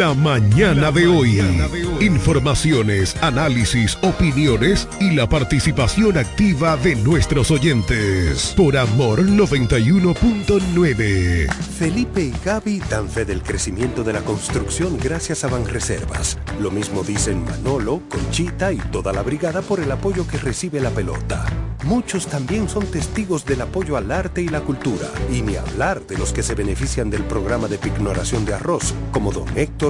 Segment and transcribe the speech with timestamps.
[0.00, 1.38] La mañana de hoy.
[2.00, 8.54] Informaciones, análisis, opiniones y la participación activa de nuestros oyentes.
[8.56, 11.52] Por Amor 91.9.
[11.52, 16.38] Felipe y Gaby dan fe del crecimiento de la construcción gracias a Banreservas.
[16.62, 20.88] Lo mismo dicen Manolo, Conchita y toda la brigada por el apoyo que recibe la
[20.88, 21.44] pelota.
[21.84, 26.18] Muchos también son testigos del apoyo al arte y la cultura, y ni hablar de
[26.18, 29.89] los que se benefician del programa de pignoración de arroz, como don Héctor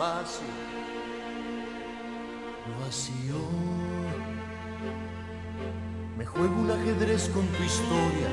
[0.00, 0.46] espacio.
[2.80, 3.40] Vacío.
[6.16, 8.28] Me juego un ajedrez con tu historia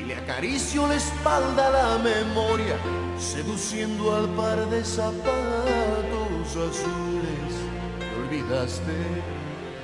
[0.00, 2.76] y le acaricio la espalda a la memoria,
[3.18, 7.52] seduciendo al par de zapatos azules.
[7.98, 8.96] Que olvidaste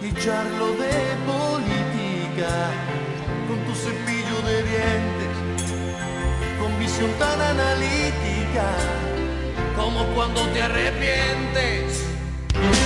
[0.00, 0.94] y charlo de
[1.26, 2.52] política
[3.48, 5.36] con tu cepillo de dientes,
[6.60, 9.07] con visión tan analítica
[9.88, 12.04] como cuando te arrepientes.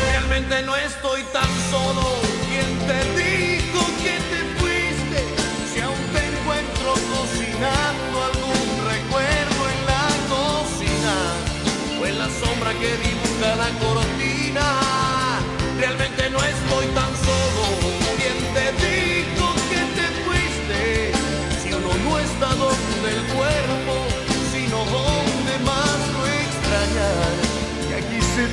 [0.07, 2.03] Realmente no estoy tan solo.
[2.49, 5.19] ¿Quién te dijo que te fuiste?
[5.73, 11.17] Si aún te encuentro cocinando algún recuerdo en la cocina
[12.01, 14.22] o en la sombra que dibuja la cortina.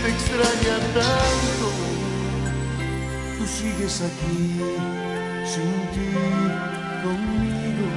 [0.01, 1.67] Te extraña tanto.
[3.37, 4.61] Tú sigues aquí,
[5.45, 6.11] sin ti,
[7.03, 7.87] conmigo.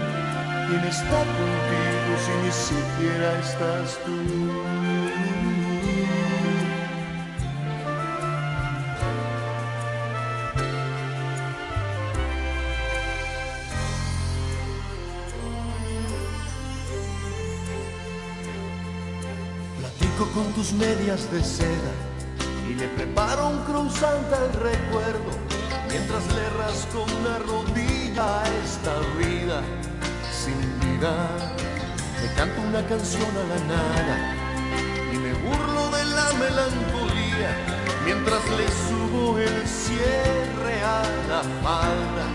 [0.69, 4.72] ¿Quién está contigo si ni siquiera estás tú?
[20.35, 21.93] Con tus medias de seda
[22.69, 25.31] y le preparo un cruzante al recuerdo
[25.91, 29.61] mientras le rasco una rodilla a esta vida
[30.33, 31.13] sin vida.
[32.23, 34.35] Le canto una canción a la nada
[35.13, 37.51] y me burlo de la melancolía
[38.05, 42.27] mientras le subo el cierre a la falda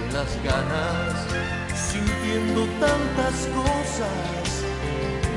[0.00, 1.26] de las ganas
[1.74, 4.41] sintiendo tantas cosas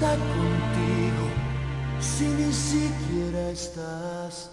[0.00, 1.26] está contigo?
[2.00, 4.49] Si ni siquiera estás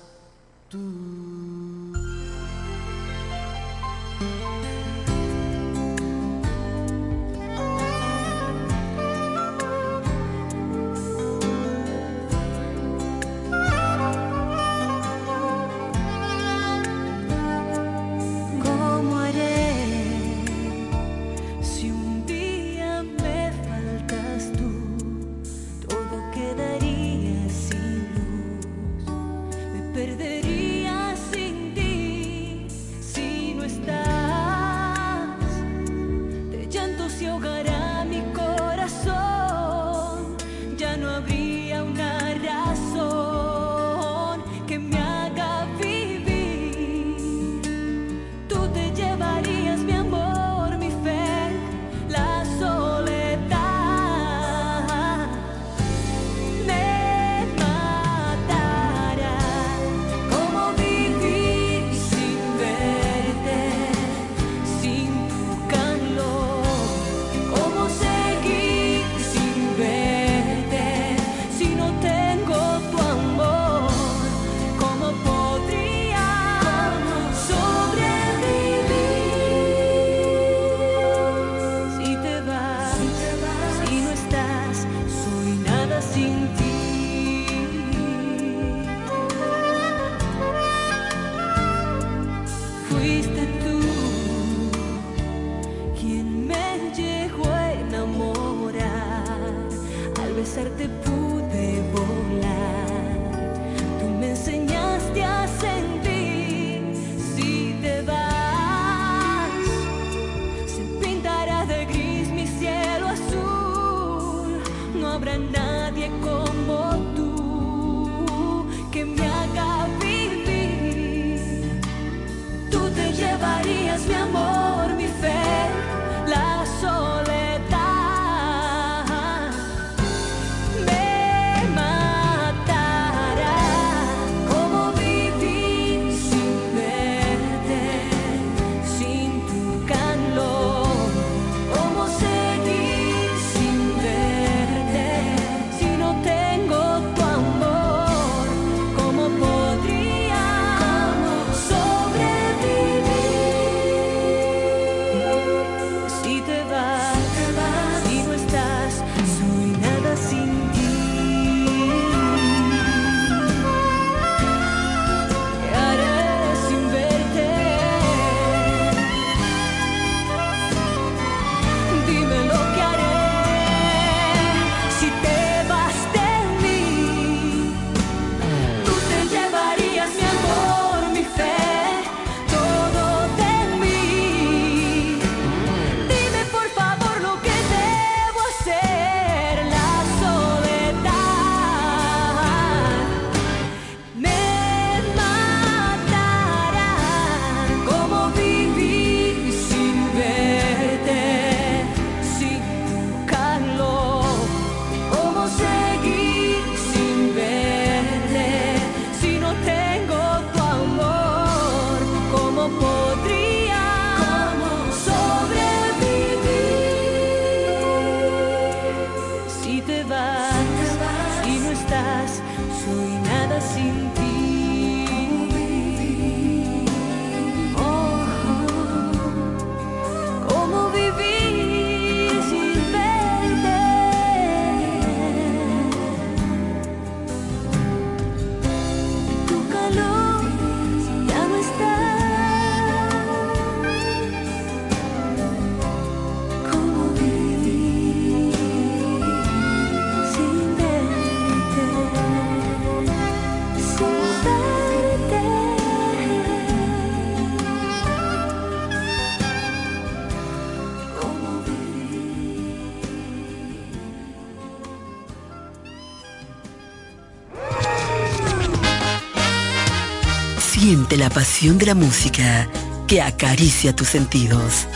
[271.27, 272.69] la pasión de la música
[273.05, 274.87] que acaricia tus sentidos.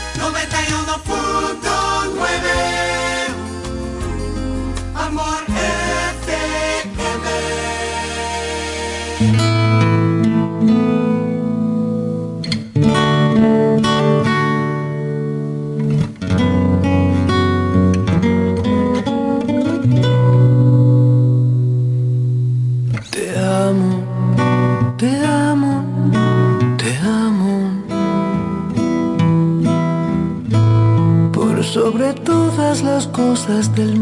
[33.70, 34.01] del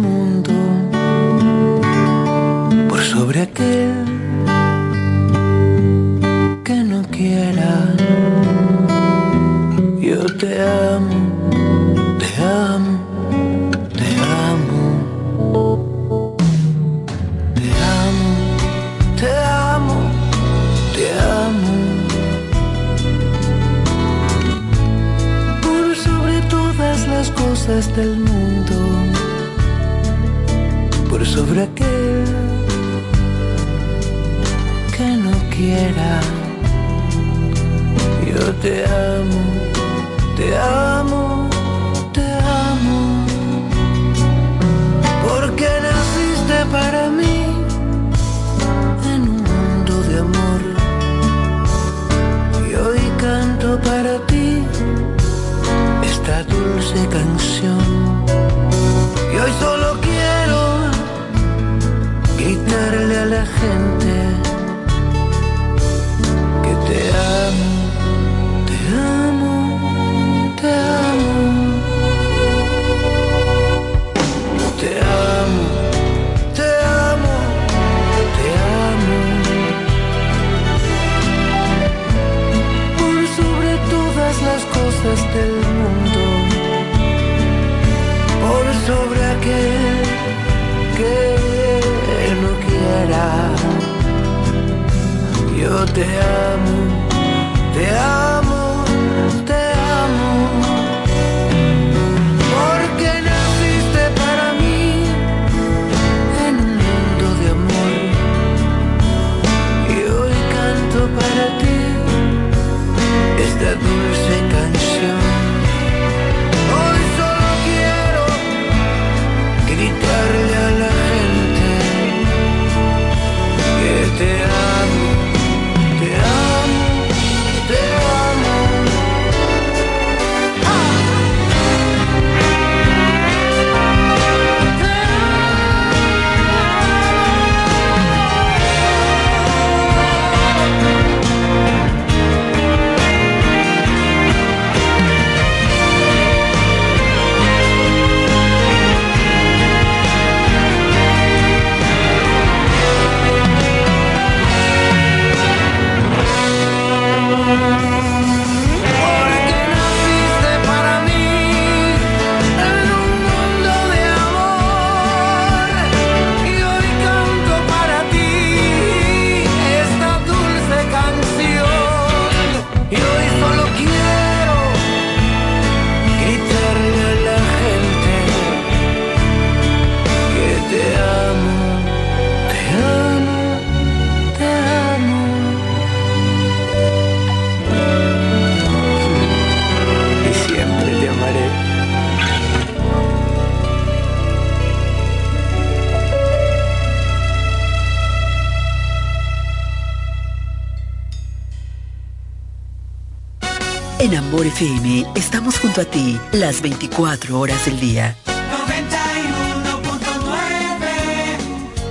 [204.10, 208.16] En Amor FM estamos junto a ti las 24 horas del día.
[208.26, 208.34] 91.9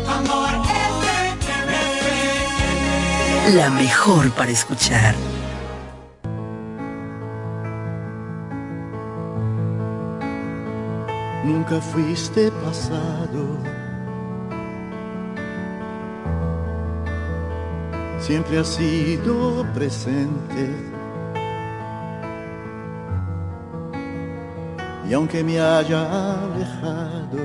[0.06, 0.50] Amor
[3.46, 3.56] FM.
[3.56, 5.16] La mejor para escuchar.
[11.46, 13.58] Nunca fuiste pasado.
[18.20, 20.99] Siempre has sido presente
[25.10, 27.44] y aunque me haya alejado,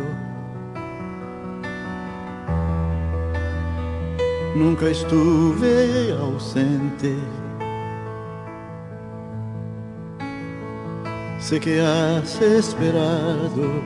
[4.55, 7.17] nunca estuve ausente.
[11.39, 13.81] Sé que has esperado,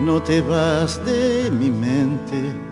[0.00, 2.66] no te vas de mi mente.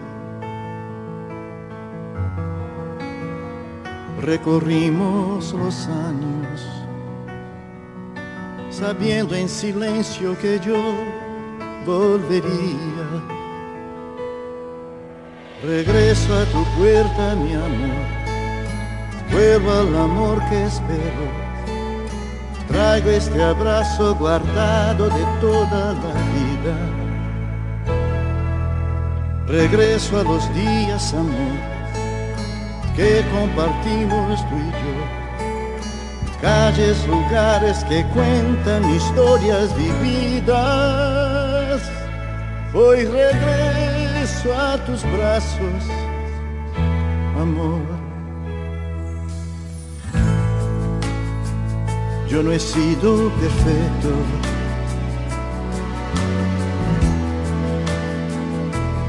[4.25, 6.44] recorrimos los años
[8.85, 10.79] sabiendo en silencio que yo
[11.87, 13.07] volvería.
[15.63, 18.05] Regreso a tu puerta, mi amor,
[19.33, 21.25] vuelvo al amor que espero.
[22.69, 26.77] Traigo este abrazo guardado de toda la vida.
[29.47, 31.57] Regreso a los días, amor
[32.97, 35.04] que compartimos tú y yo.
[36.45, 40.53] Calles, lugares que cuentan historias vividas.
[42.75, 45.89] Hoy regreso a tus brazos,
[47.41, 47.81] amor.
[52.29, 54.11] Yo no he sido perfecto.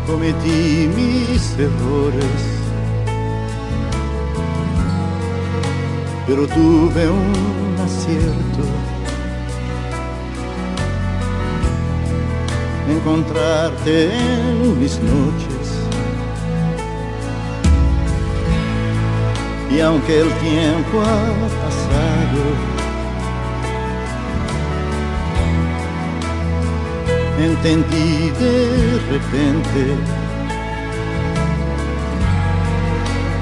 [0.07, 2.54] Cometí mis errores
[6.27, 8.63] pero tuve un acierto.
[12.89, 15.67] Encontrarte en mis noches.
[19.71, 22.41] Y aunque el tiempo ha pasado,
[27.39, 29.95] entendí de repente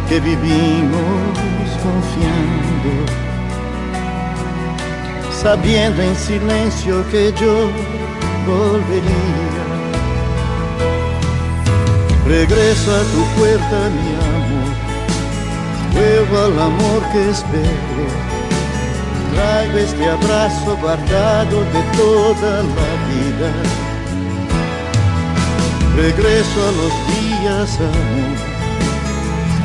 [0.09, 2.62] que vivimos confiando,
[5.43, 7.69] sabiendo en silencio que yo
[8.47, 9.63] volvería.
[12.25, 14.71] Regreso a tu puerta, mi amor,
[15.93, 18.05] vuelvo al amor que espero.
[19.33, 23.51] Traigo este abrazo guardado de toda la vida.
[25.97, 28.53] Regreso a los días, amor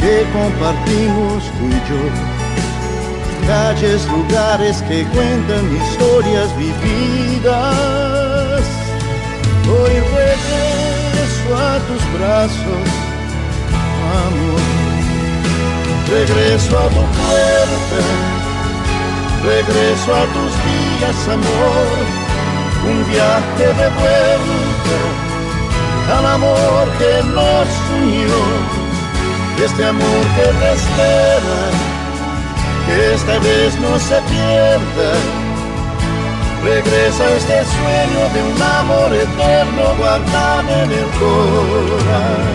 [0.00, 2.27] que compartimos tú y yo.
[3.48, 7.48] Calles, lugares que cuentan historias vividas.
[9.66, 12.88] Hoy regreso a tus brazos,
[14.20, 14.60] amor.
[16.10, 18.00] Regreso a tu puerta,
[19.42, 21.88] regreso a tus días, amor.
[22.84, 24.98] Un viaje de vuelta
[26.18, 27.68] al amor que nos
[28.02, 28.40] unió
[29.64, 31.60] este amor que te espera,
[32.88, 35.10] que esta vez no se pierda.
[36.64, 42.48] Regresa este sueño de un amor eterno guardado en el corazón.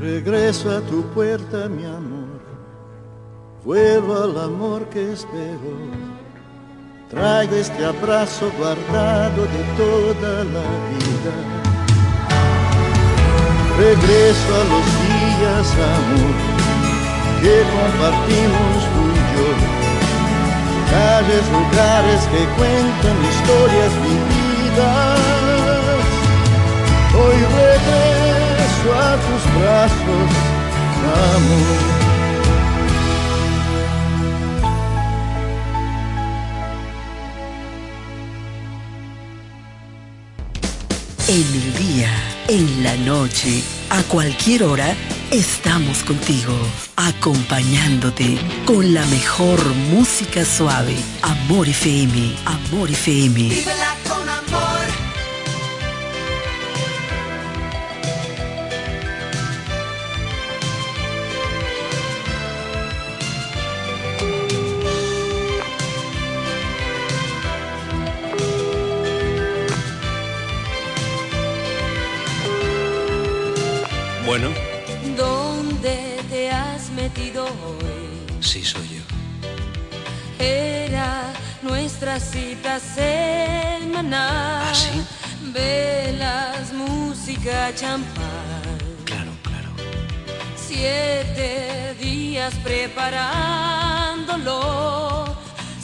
[0.00, 2.40] Regreso a tu puerta, mi amor,
[3.64, 5.72] vuelvo al amor que espero.
[7.08, 11.60] Traigo este abrazo guardado de toda la vida
[13.80, 16.59] regreso a los días, amor,
[17.42, 19.48] que compartimos tú y yo.
[20.90, 25.20] Calles, lugares que cuentan historias vividas.
[27.14, 30.28] Hoy regreso a tus brazos,
[31.34, 32.00] amor.
[41.28, 42.10] En el día,
[42.48, 44.96] en la noche, a cualquier hora,
[45.30, 46.52] estamos contigo,
[46.96, 49.58] acompañándote con la mejor
[49.92, 50.96] música suave.
[51.22, 53.89] Amor FM, Amor FM.
[78.50, 79.02] Sí soy yo.
[80.44, 81.32] Era
[81.62, 84.66] nuestra cita semanal.
[84.68, 85.00] ¿Ah, sí?
[85.52, 88.78] Velas, música, champán.
[89.04, 89.68] Claro, claro.
[90.56, 95.36] Siete días preparándolo.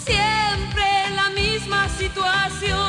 [0.05, 2.81] Siempre la misma situación.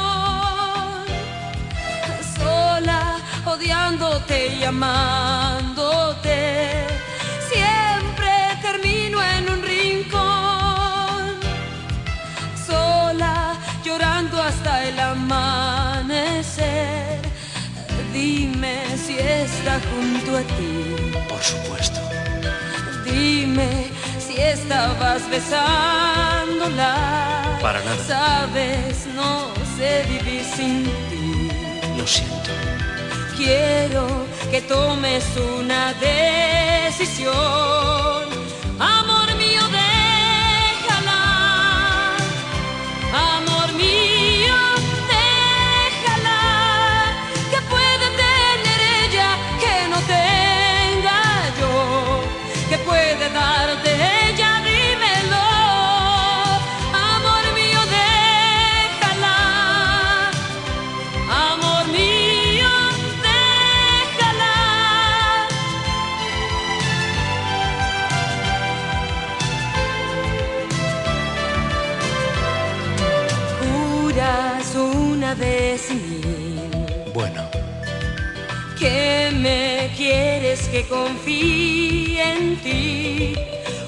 [2.35, 4.63] Sola, odiándote y
[14.97, 16.57] el amanecer.
[18.13, 20.95] Dime si está junto a ti.
[21.29, 21.99] Por supuesto.
[23.05, 26.93] Dime si estabas besándola.
[27.61, 28.03] Para nada.
[28.07, 31.49] Sabes, no sé vivir sin ti.
[31.97, 32.51] Lo siento.
[33.35, 35.23] Quiero que tomes
[35.59, 35.93] una
[36.89, 37.33] decisión
[80.71, 83.35] que confíe en ti,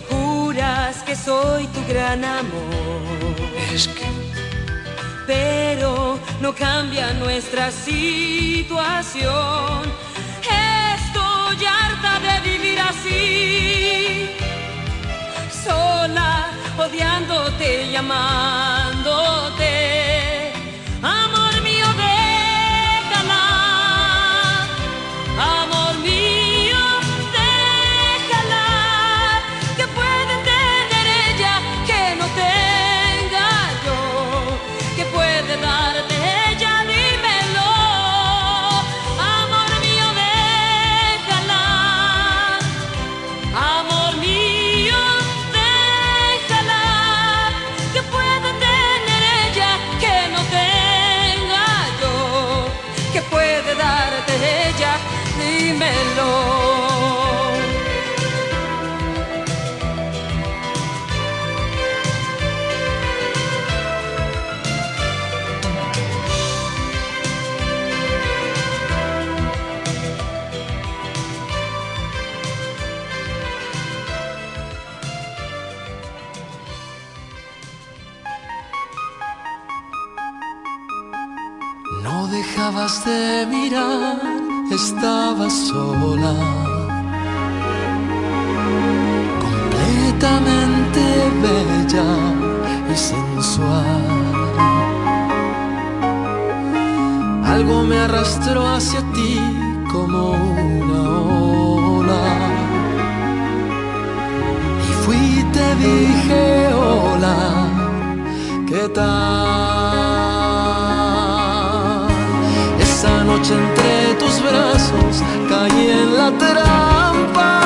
[0.10, 3.36] juras que soy tu gran amor.
[3.74, 4.08] Es que...
[5.28, 9.30] Pero no cambia nuestra situación.
[10.96, 14.30] Estoy harta de vivir así,
[15.64, 19.99] sola, odiándote, llamándote.
[82.90, 84.18] de mirar,
[84.72, 86.34] estaba sola.
[89.46, 91.04] Completamente
[91.44, 92.10] bella
[92.92, 94.06] y sensual.
[97.46, 99.40] Algo me arrastró hacia ti
[99.92, 101.02] como una
[102.00, 102.26] ola.
[104.88, 107.38] Y fui y te dije, hola,
[108.68, 110.29] ¿qué tal?
[113.30, 117.59] noche entre tus brazos caí en la trampa.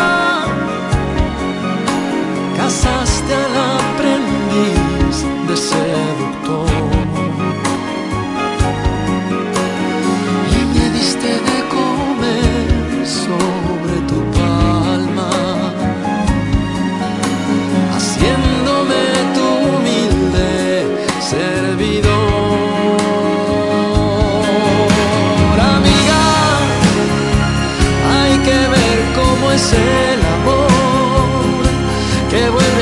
[29.64, 31.64] es el amor.
[32.30, 32.73] Que vuelve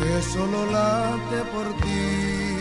[0.00, 2.59] que solo late por ti.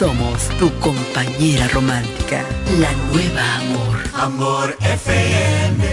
[0.00, 2.42] Somos tu compañera romántica,
[2.78, 3.96] la nueva amor.
[4.14, 5.84] Amor FM.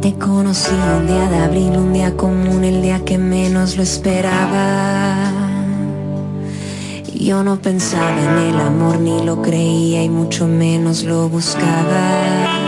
[0.00, 5.25] Te conocí un día de abril, un día común, el día que menos lo esperaba
[7.26, 12.65] yo no pensaba en el amor ni lo creía y mucho menos lo buscaba.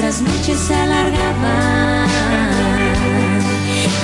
[0.00, 2.08] nuestras noches se alargaban.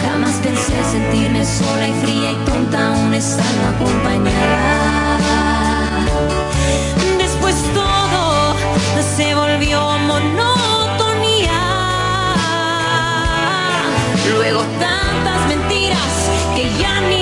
[0.02, 5.18] Jamás pensé sentirme sola y fría y tonta, aún estando acompañada.
[7.18, 8.54] Después todo
[9.16, 11.60] se volvió monotonía.
[14.32, 16.12] Luego tantas mentiras
[16.54, 17.19] que ya ni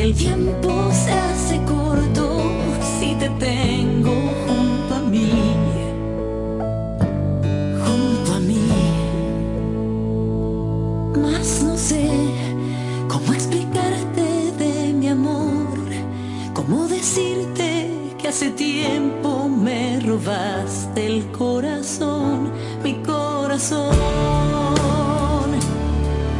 [0.00, 2.40] el tiempo se hace corto
[2.98, 4.14] si te tengo
[4.46, 5.30] junto a mí.
[7.84, 8.68] Junto a mí.
[11.20, 12.08] Mas no sé
[13.08, 15.68] cómo explicarte de mi amor,
[16.54, 23.94] cómo decirte que hace tiempo me robaste el corazón, mi corazón.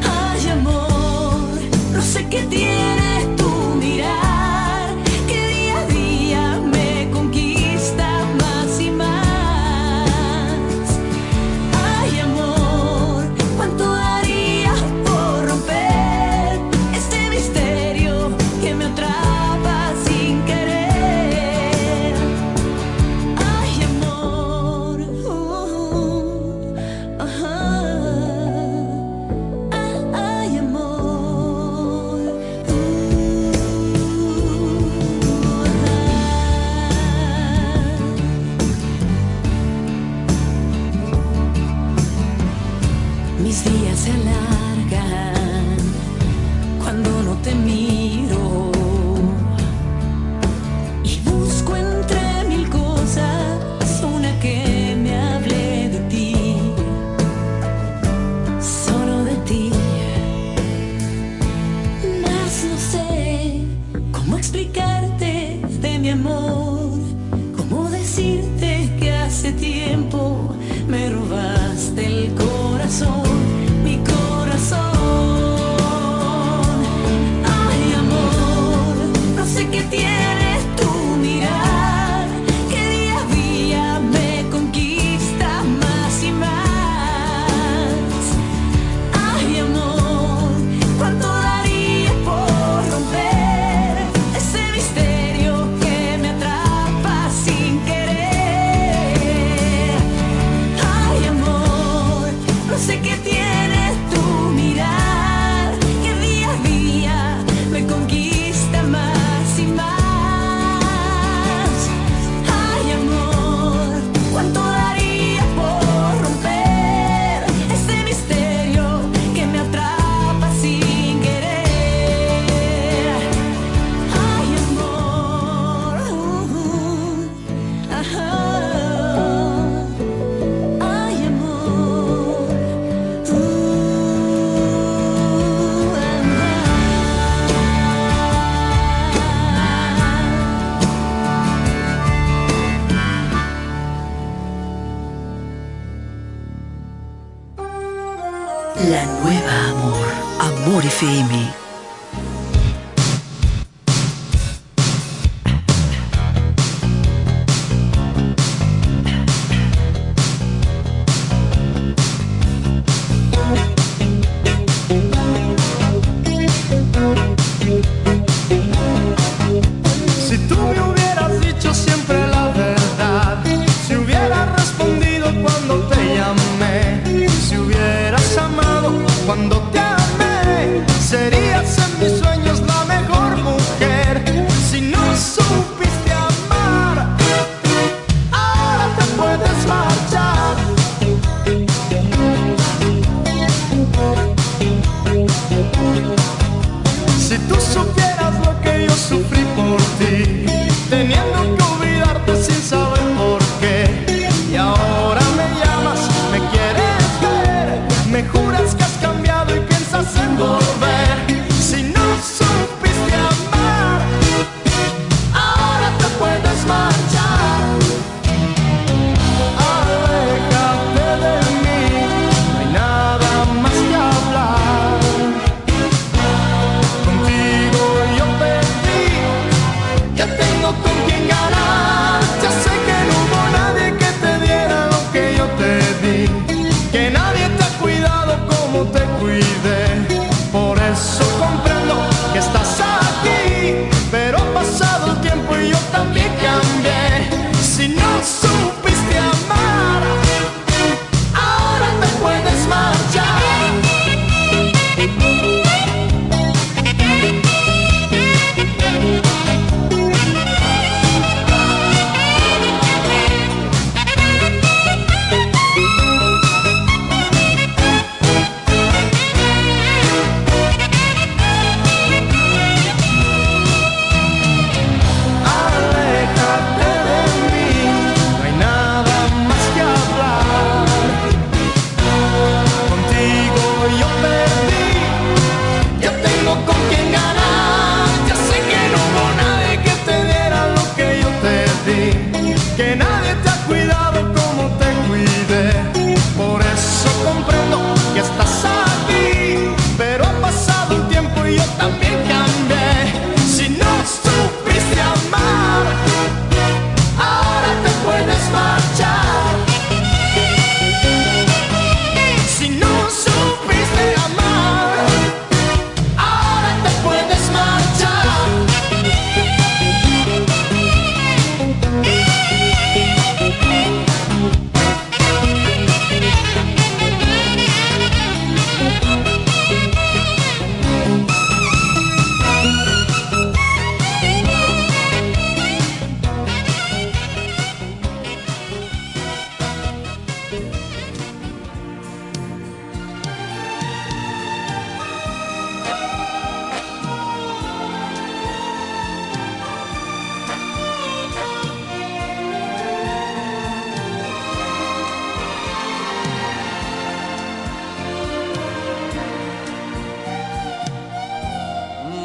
[0.03, 1.51] Ay, amor,
[1.93, 2.90] no sé qué tiene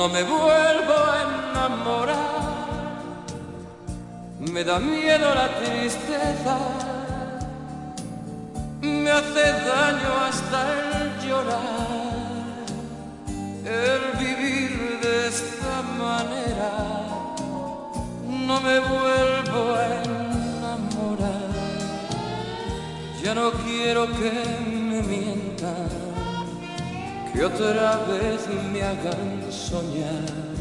[0.06, 1.16] No me vuelvo a
[1.50, 2.18] enamorar,
[4.40, 6.58] me da miedo la tristeza,
[8.84, 11.88] me hace daño hasta el llorar,
[13.66, 16.72] el vivir de esta manera.
[18.30, 21.50] No me vuelvo a enamorar,
[23.24, 24.32] ya no quiero que
[24.70, 25.90] me mientan
[27.34, 30.56] que otra vez me hagan soñar.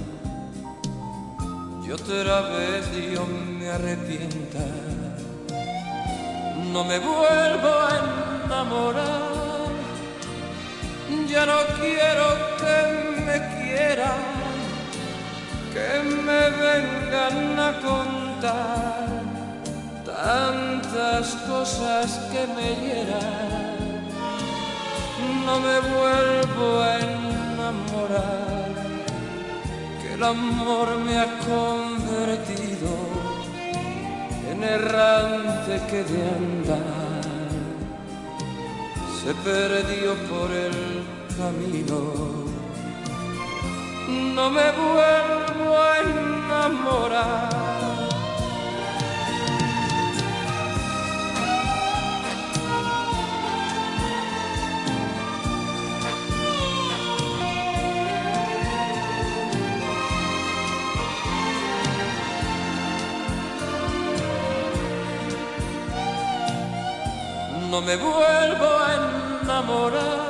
[1.84, 4.64] Y otra vez yo me arrepienta.
[6.72, 7.90] No me vuelvo a
[8.44, 9.70] enamorar,
[11.28, 12.26] ya no quiero
[12.60, 12.76] que
[13.26, 14.22] me quieran,
[15.72, 15.88] que
[16.26, 19.06] me vengan a contar
[20.04, 23.74] tantas cosas que me hieran.
[25.46, 28.63] No me vuelvo a enamorar,
[30.24, 32.88] amor me ha convertido
[34.50, 37.24] en errante que de andar
[39.20, 41.04] se perdió por el
[41.36, 41.98] camino.
[44.34, 47.63] No me vuelvo a enamorar.
[67.74, 68.88] No me vuelvo a
[69.42, 70.28] enamorar.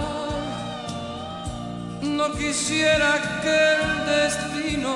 [2.00, 3.10] No quisiera
[3.42, 3.84] que el
[4.14, 4.94] destino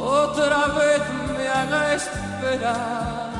[0.00, 1.02] otra vez
[1.36, 3.30] me haga esperar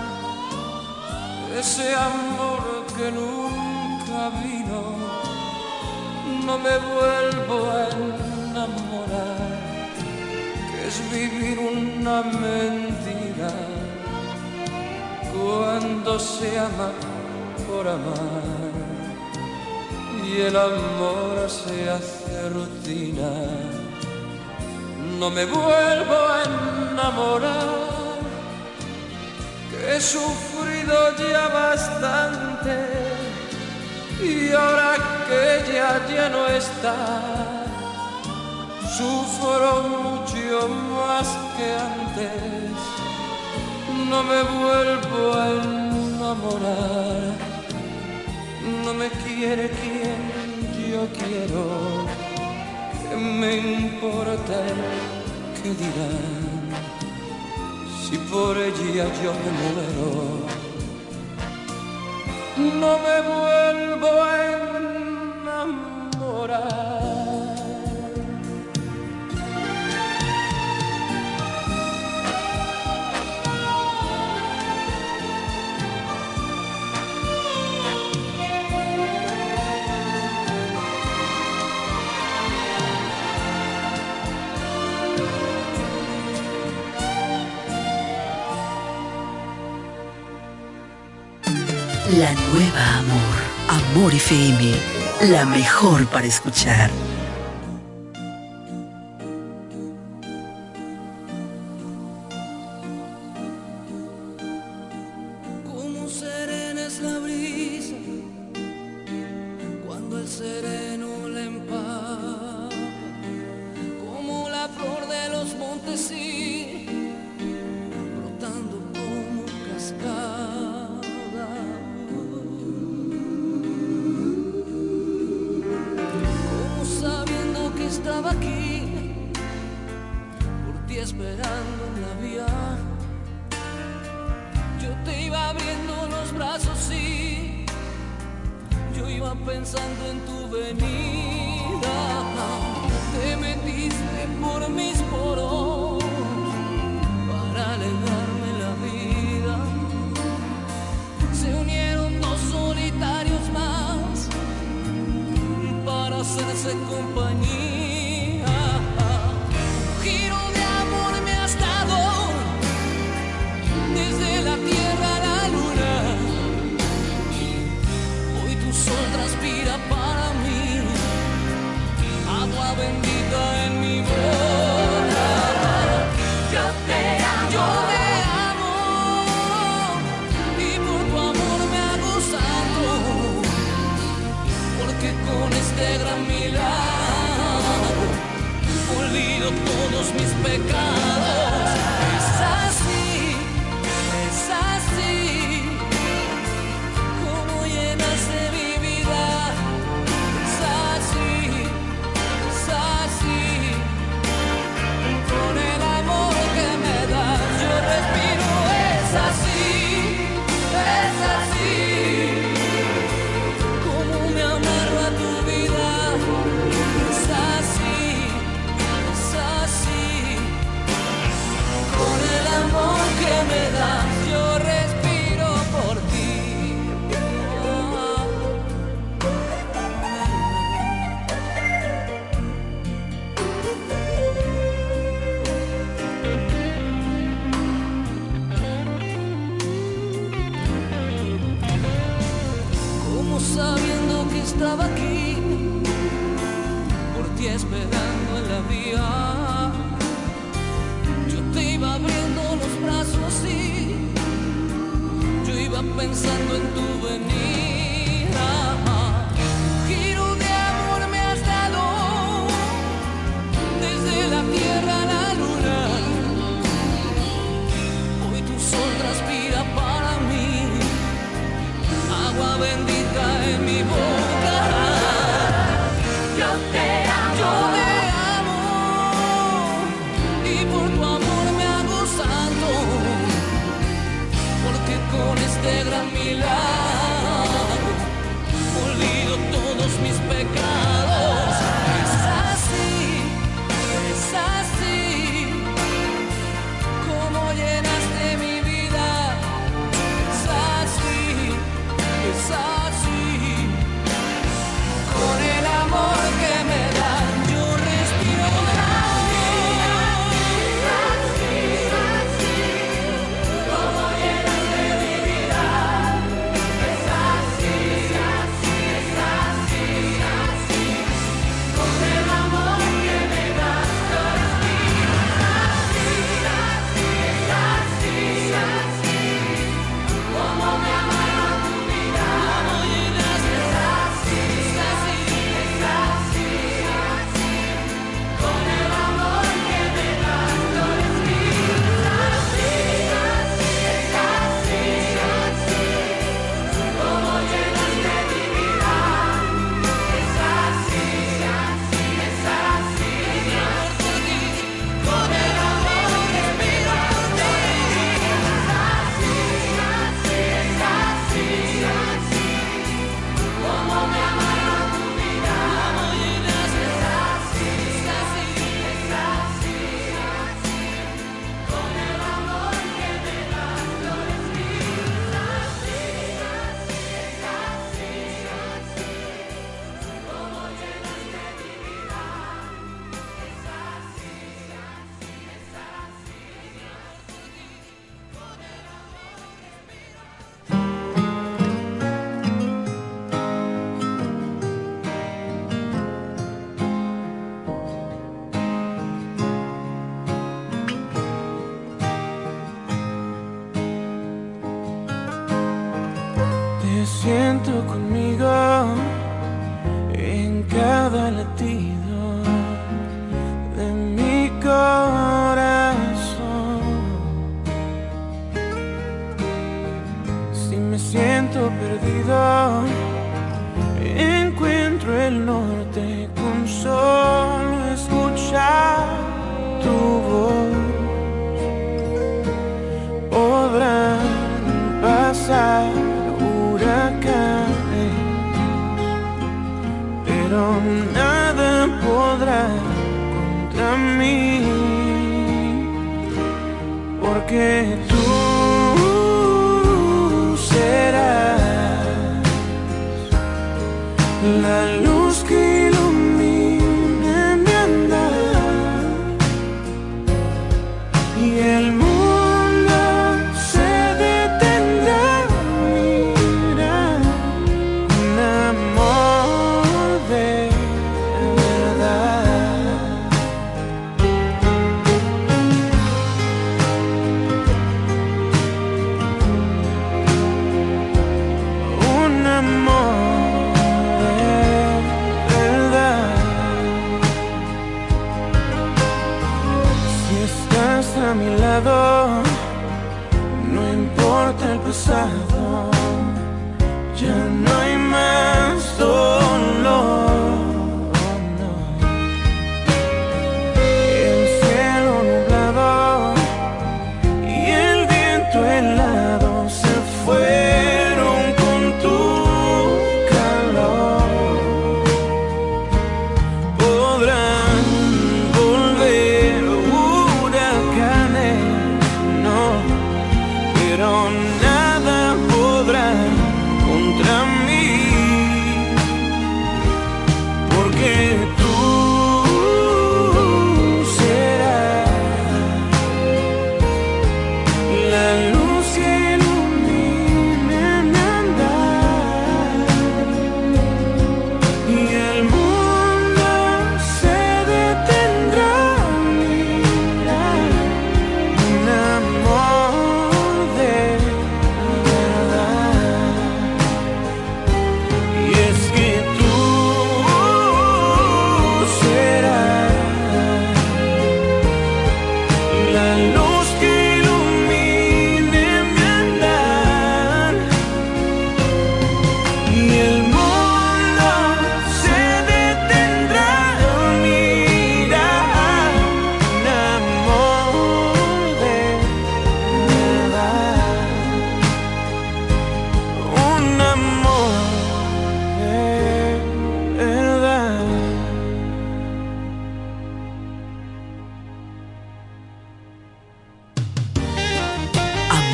[1.58, 2.62] ese amor
[2.96, 4.80] que nunca vino.
[6.46, 9.38] No me vuelvo a enamorar,
[10.70, 13.52] que es vivir una mentira
[15.32, 17.13] cuando se ama
[20.26, 23.30] y el amor se hace rutina.
[25.18, 27.68] No me vuelvo a enamorar,
[29.88, 32.74] he sufrido ya bastante
[34.22, 34.94] y ahora
[35.26, 36.94] que ella ya no está,
[38.96, 42.76] sufro mucho más que antes.
[44.08, 47.53] No me vuelvo a enamorar
[48.64, 50.44] no me quiere quien
[50.90, 52.06] yo quiero,
[53.08, 54.80] que me importa el
[55.60, 56.70] que dirán,
[58.02, 60.10] si por ella yo me muero,
[62.80, 64.26] no me vuelvo a
[66.30, 67.13] enamorar.
[92.18, 93.34] La nueva amor.
[93.68, 94.72] Amor FM.
[95.32, 96.88] La mejor para escuchar.
[105.64, 107.96] Como serena es la brisa
[109.84, 110.83] cuando el sereno.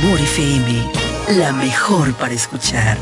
[0.02, 0.92] Amor FM,
[1.36, 2.96] la mejor para escuchar.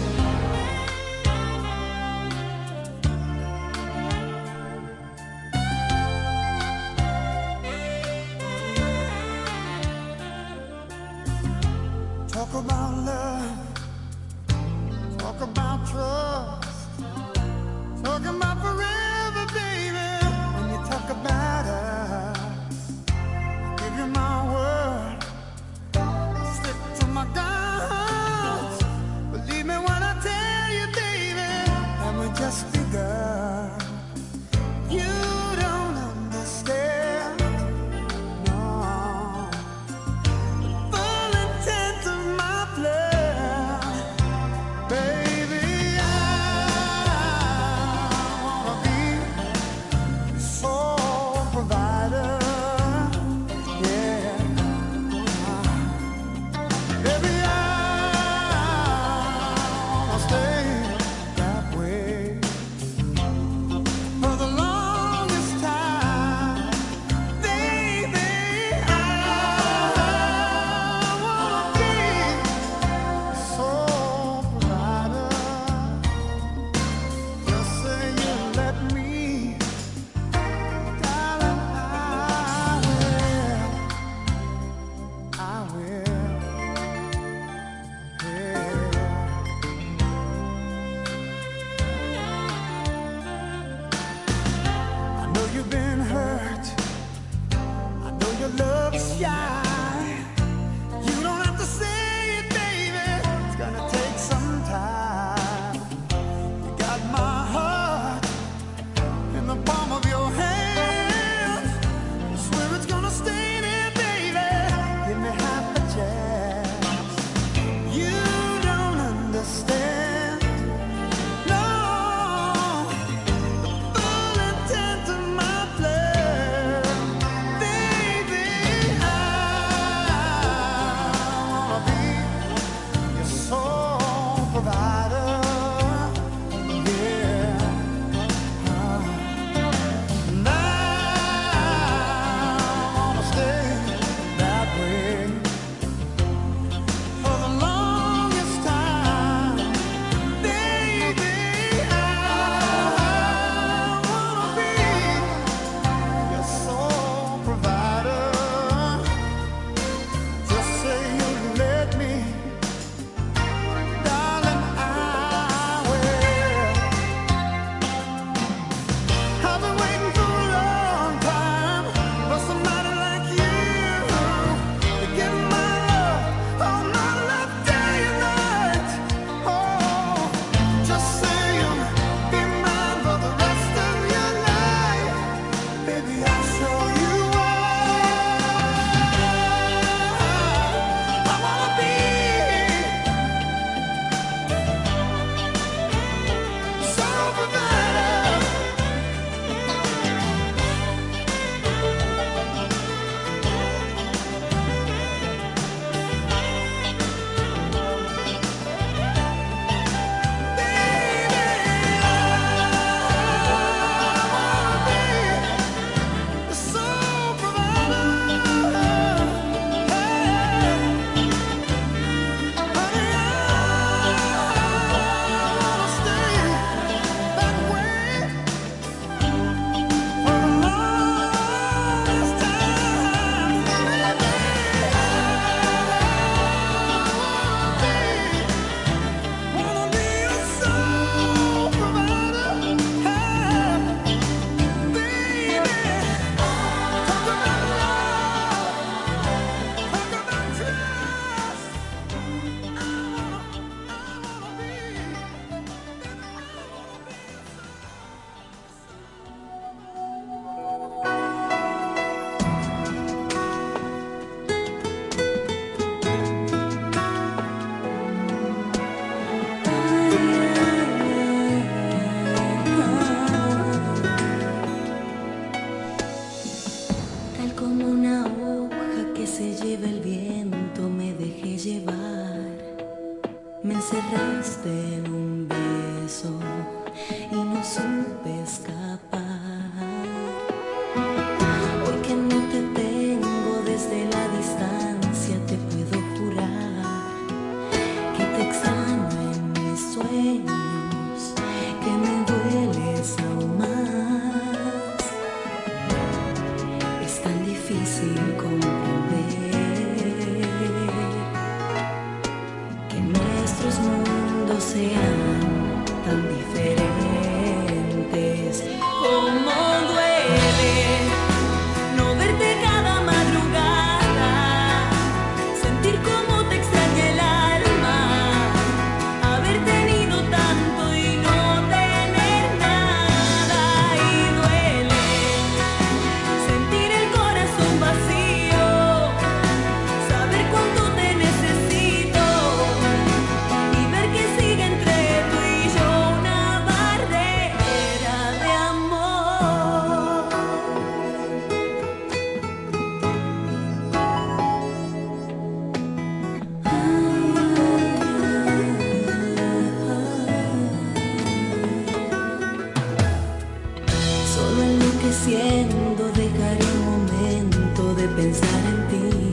[365.29, 369.33] Envejeciendo dejaré un momento de pensar en ti.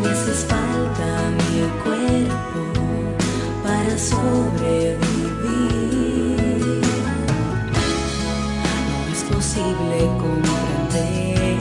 [0.00, 2.62] Me haces falta mi cuerpo
[3.62, 5.00] para sobrevivir.
[8.88, 11.58] No es posible comprender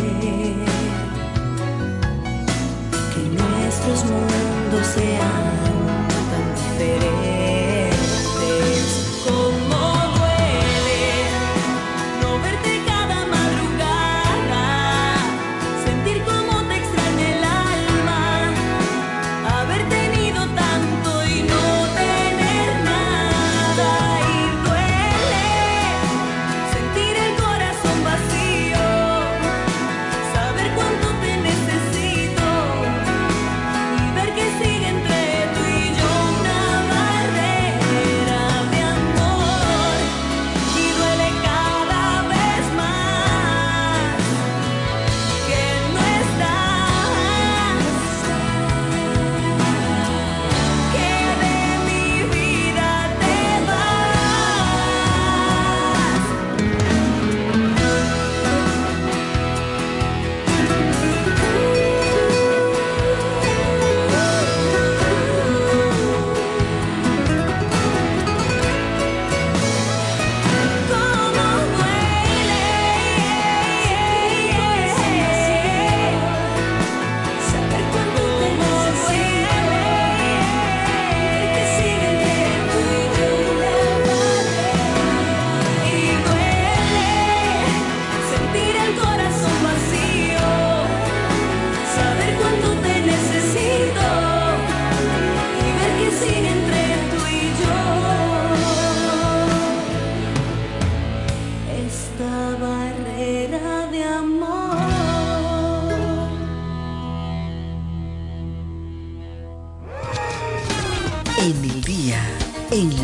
[3.14, 5.61] que nuestros mundos sean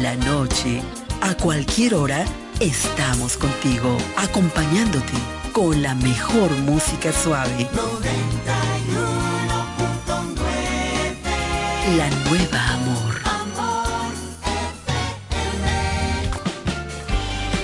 [0.08, 0.82] la noche,
[1.20, 2.24] a cualquier hora,
[2.62, 5.12] estamos contigo, acompañándote
[5.52, 7.68] con la mejor música suave.
[11.98, 13.16] La nueva amor.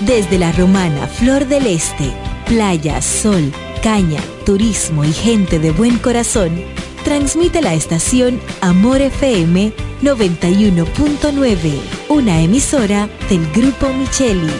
[0.01, 2.11] Desde la romana Flor del Este,
[2.45, 6.61] playa, sol, caña, turismo y gente de buen corazón,
[7.05, 9.71] transmite la estación Amor FM
[10.01, 14.53] 91.9, una emisora del Grupo Micheli.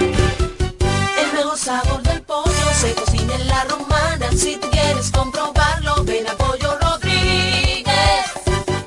[0.00, 4.32] El mejor sabor del pollo se cocina en la romana.
[4.34, 7.84] Si tú quieres comprobarlo, ven a Pollo Rodríguez.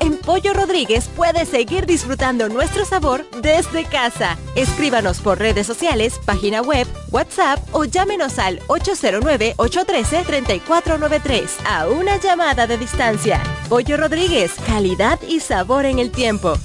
[0.00, 4.36] En Pollo Rodríguez puedes seguir disfrutando nuestro sabor desde casa.
[4.56, 12.76] Escríbanos por redes sociales, página web, WhatsApp o llámenos al 809-813-3493 a una llamada de
[12.76, 13.40] distancia.
[13.68, 16.58] Pollo Rodríguez, calidad y sabor en el tiempo.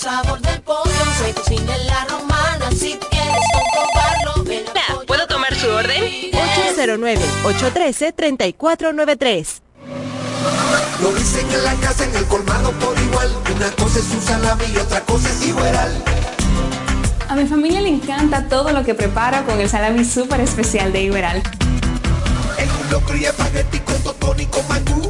[0.00, 2.70] Sabor del pollo se cocina en la romana.
[2.70, 6.00] Si quieres comprobarlo, ven a Pollo ¿Puedo tomar su orden?
[6.00, 6.40] Rodríguez.
[7.44, 9.60] 809-813-3493.
[11.02, 13.28] Lo dicen en la casa, en el colmado por igual.
[13.54, 16.02] Una cosa es su salami y otra cosa es igual.
[17.28, 21.02] A mi familia le encanta todo lo que prepara con el salami súper especial de
[21.02, 21.42] Iberal.
[22.56, 25.09] En un locro y espagueti con totón y con mangú.